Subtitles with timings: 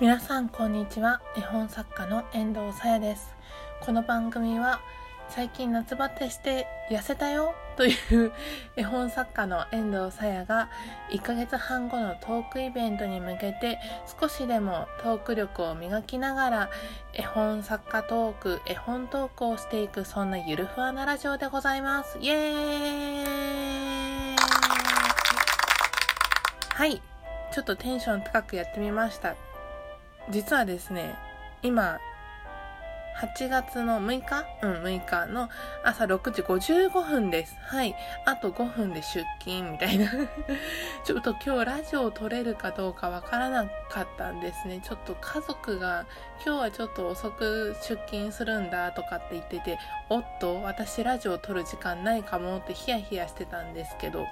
[0.00, 1.20] 皆さんこんにちは。
[1.36, 3.36] 絵本作家の遠藤さやです。
[3.82, 4.80] この番組は
[5.28, 8.32] 最近夏バテして痩せたよという
[8.76, 10.70] 絵本作家の遠藤さやが
[11.10, 13.78] 1ヶ月半後のトークイベントに向けて
[14.18, 16.70] 少しでもトーク力を磨きながら
[17.12, 22.16] 絵本作家トーク絵本トークをしていくそんなゆるふわなラジオでございます。
[22.20, 24.36] イエーイ！
[26.72, 27.02] はい。
[27.52, 29.34] ちょっとテンション高くやってみました。
[30.30, 31.16] 実はですね、
[31.62, 31.98] 今、
[33.20, 34.46] 8月の6日？
[34.62, 35.50] うん、6日の
[35.84, 37.54] 朝6時55分です。
[37.60, 37.94] はい。
[38.24, 40.08] あと5分で出勤みたいな
[41.04, 44.80] ちょっと今日ラジオを撮れるかどうかわからなかったんですね。
[44.80, 46.06] ちょっと家族が
[46.44, 54.26] 今日はちょっと遅く出勤するんだとかって言ってて、おっと、私ラジオを撮る時間ないかもってヒヤヒヤしてたんですけど、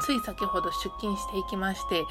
[0.00, 2.02] つい先ほど出勤していきまして、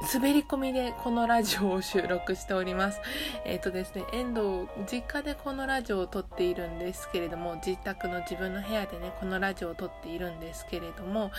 [0.00, 3.00] 滑り込みでこのラジオを収録しております。
[3.44, 11.32] えっ、ー、とですね、遠藤、実家でこのラジオを撮っているんですけれども、自宅の自分の部屋でね、このラジオを撮っているんですけれども、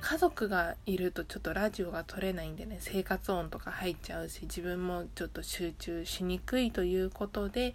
[0.00, 7.74] 家族がいるとちょっとラジオが撮れないんでね、生活音とか入っちゃうし、自分もちょっと集中しにくいということで、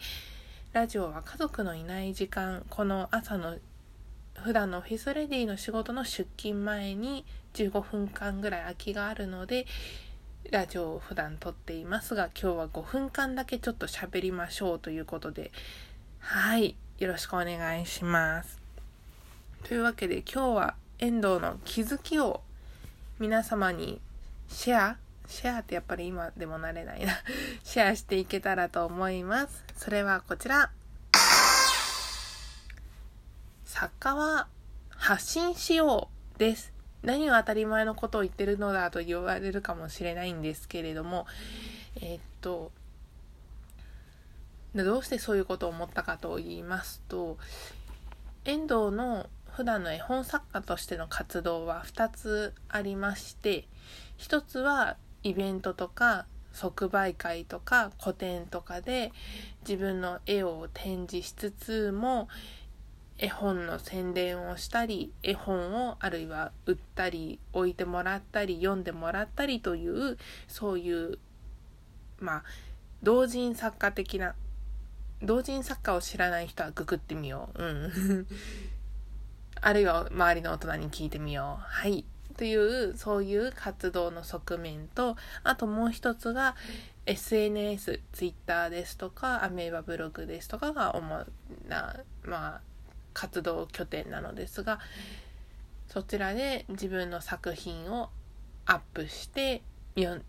[0.72, 3.58] ラジオは家族のいない時間、この朝の
[4.44, 9.66] 普段のオフィスレディの仕事の出勤前に15分間ぐらい空きがあるので
[10.52, 15.52] ラジオを普段撮っていますが今日は5分間だけちょっと喋りましょうということで
[16.20, 18.60] はいよろしくお願いします。
[19.64, 22.42] というわけで今日は遠藤の気づきを
[23.20, 24.02] 皆様に
[24.50, 27.14] シェアシェアってやっぱり今でもなれないな。
[27.64, 29.64] シェアしていけたらと思います。
[29.78, 30.72] それはこちら。
[33.80, 34.48] 作家は
[34.90, 36.74] 発信しようです。
[37.02, 41.26] 何を当たり前のことを言ってるのだと言われるかもしれないんですけれども、
[42.02, 42.74] えー、っと、
[44.76, 47.38] どうしてそういうことを思ったかと言いますと、
[48.44, 53.66] 遠藤の普段の絵本作家としての活動は2つありまして、
[54.18, 59.14] 1つはイベントとか即売会とか個展とかで
[59.62, 62.28] 自分の絵を展示しつつも
[63.20, 71.20] 絵本の宣伝をしたり絵本をあるいは売ったり置いてもらったり読んでもらったりというそういう
[72.20, 72.44] まあ
[73.04, 74.36] 同人作家的な
[75.22, 77.64] 同人作家を知らない人はググってみよう。
[77.64, 78.28] うん。
[79.62, 81.62] あるいは周りの大人に聞いてみよう。
[81.62, 82.06] はい。
[82.38, 86.56] というそういう活動の側面とあともう一つが
[87.06, 91.26] SNS、Twitter ですとかアメーバブログですとかが主
[91.68, 92.62] なまあ
[93.14, 94.80] 活動拠点なのですが
[95.87, 98.09] そちらで自分の作品を
[98.65, 99.61] アップして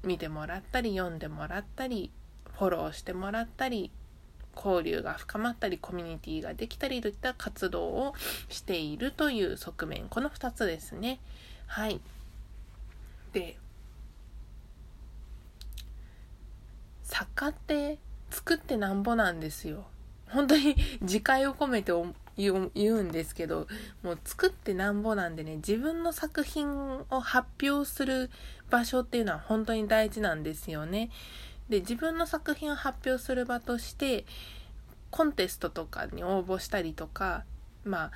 [0.02, 2.10] 見てもらったり読んでもらったり
[2.58, 3.90] フォローしてもらったり
[4.56, 8.14] 交流が深まったりコミュニティができたりといった活動を
[8.48, 10.08] しているという側面。
[10.08, 11.20] この2つですね。
[11.66, 12.00] はい。
[13.32, 13.56] で
[17.04, 17.98] 作家って
[18.30, 19.84] 作ってなんぼなんですよ。
[20.28, 21.92] 本当に自戒を込めて
[22.40, 23.66] 言うんですけど
[24.02, 26.68] もう作ってなんぼなんでね自分の作品
[27.10, 28.30] を発表する
[28.70, 31.10] 場所っていうのは本当に大事なんですよね。
[31.68, 34.24] で自分の作品を発表する場として
[35.10, 37.44] コンテストとかに応募したりとか
[37.84, 38.10] まあ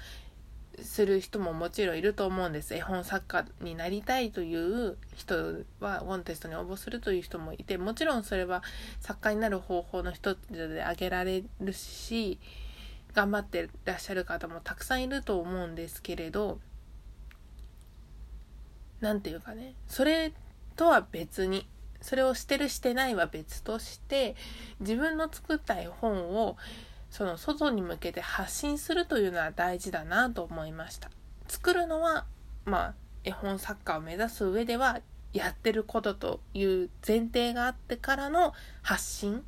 [0.83, 2.75] する人ももちろんいると思うんです。
[2.75, 8.63] 絵本作家になりたいという人はコンテストに応募するという人もいて、もちろんそれは
[9.01, 12.41] 作家になる方法の一つで挙げられるし、
[13.15, 16.59] 頑張ってらっしゃる方もたくさんいると思うんですけれど
[19.01, 20.33] 何て言うかねそれ
[20.77, 21.67] とは別に
[22.01, 24.35] それをしてるしてないは別として
[24.81, 26.57] 自分の作った絵本を
[27.11, 31.11] その外に向けて発信するというのは大事だなと思いました。
[31.49, 32.27] 作るのは
[32.65, 35.01] まあ絵本作家を目指す上では
[35.33, 38.53] やってることという前提があってからの
[38.83, 39.45] 発信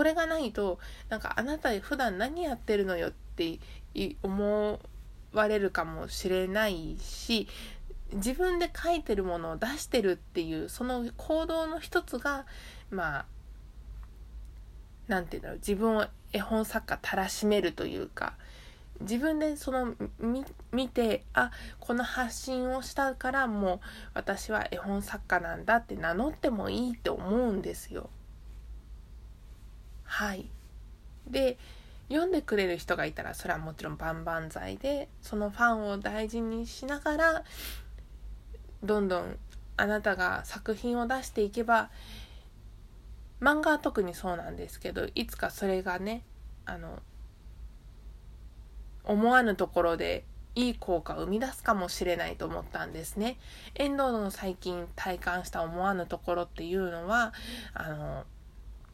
[0.00, 0.78] これがないと
[1.10, 3.58] なんかあなた普段何やってるのよって
[4.22, 4.80] 思
[5.34, 7.46] われるかもしれないし
[8.14, 12.46] 自分で書いてるものを出してるっていうその行動の一つが
[12.90, 13.24] まあ
[15.08, 18.32] 何て言うんだろう自分を絵本作家たらしめるというか
[19.02, 19.96] 自分でその
[20.72, 23.80] 見てあこの発信をしたからもう
[24.14, 28.08] 私は絵本作家なんだって名乗ってもいいって思うんですよ。
[30.10, 30.44] はい
[31.28, 31.56] で
[32.08, 37.44] 読んでくれる人がいたらそれはもちろん万々歳でそのファンを大事にしながら
[38.82, 39.36] どんどん
[39.76, 41.90] あなたが作品を出していけば
[43.40, 46.24] 漫画は特にそうなんですけどいつかそれがね
[46.66, 46.98] あの
[49.04, 50.24] 思わぬところで
[50.56, 53.38] いい効果を生み出すかもしれないと思ったんですね。
[53.76, 57.32] 遠藤の最近体感した思わぬところっていうのは
[57.72, 58.24] あの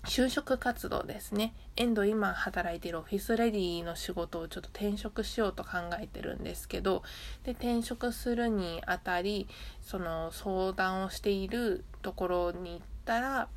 [0.07, 1.53] 就職活動ですね。
[1.77, 5.71] 遠藤今働いているオフィスレディの仕事をちょっと転職しようと考
[6.01, 7.03] えてるんですけど、
[7.45, 9.49] で、転職するにあたり、
[9.83, 13.49] その相談をしているところに行ったら、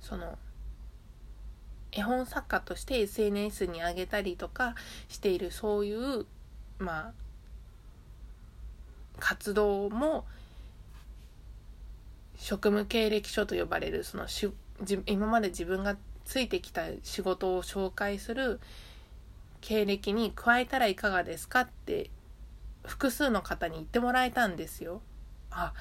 [0.00, 0.38] その、
[1.90, 4.74] 絵本作家として SNS に上げたりとか
[5.08, 6.26] しているそういう、
[6.78, 7.12] まあ、
[9.20, 10.24] 活動も
[12.44, 14.52] 職務経歴書と呼ばれるそのし
[15.06, 15.96] 今まで自分が
[16.26, 18.60] ついてきた仕事を紹介する
[19.62, 22.10] 経歴に加えたらいかがですかって
[22.84, 25.00] 複数の方に言ってもらえたんですよ。
[25.50, 25.72] あ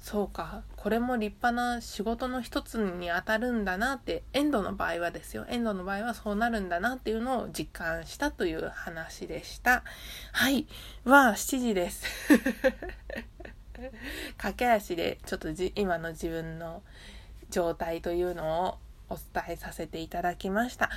[0.00, 0.62] そうか。
[0.76, 5.46] これも立派な仕事の一つにあたるんだなってエンドの場合はですよ。
[5.48, 9.84] エンドの場合はそうなるんだなっていうのを実感したという話でした。
[10.32, 10.66] はい。
[11.04, 12.04] は7時です。
[14.36, 16.82] 駆け足でちょっと今の自分の
[17.50, 18.78] 状態というのを
[19.08, 20.90] お伝えさせていただきました。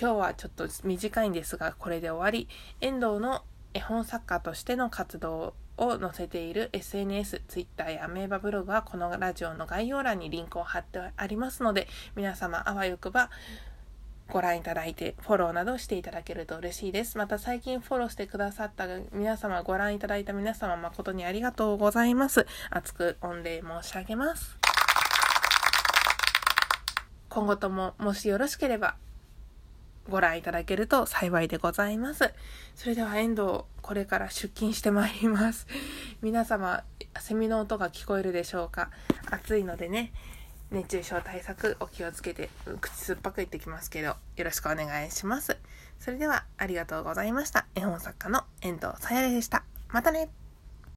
[0.00, 2.48] 今日はちょっと短いんですがこれで終わり。
[2.80, 3.42] 遠藤の
[3.74, 13.30] 絵本作家としての活動を載せている SNS、Twitter やアメーバブログはこのラジオの概要欄にリンクを貼ってありますので皆様あわよくば
[14.30, 17.16] ご覧いただいて、フォローなどしていただけると嬉しいです。
[17.16, 22.46] また最近フォローしてくださった皆様、ご覧いただいた皆様、誠にありがとうございます。
[22.70, 24.58] 熱く御礼申し上げます。
[27.30, 28.96] 今後とも、もしよろしければ、
[30.08, 32.32] ご覧いただけると幸いでございます。
[32.74, 35.66] それでは遠藤、これから出勤してまいります。
[36.22, 36.82] 皆様、
[37.18, 38.90] セミの音が聞こえるでしょうか？
[39.30, 40.12] 暑いのでね、
[40.70, 42.50] 熱中症対策お気をつけて
[42.80, 45.56] 口酸っぱく言ってきますけどよろしくお願いします。
[45.98, 47.66] それではありがとうございました。
[47.74, 49.64] 絵本作家の遠藤さやでした。
[49.88, 50.28] またね。